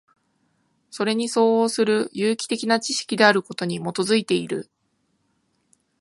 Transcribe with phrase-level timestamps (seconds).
[0.89, 4.67] それに相応する有機的な知識であることに基いている。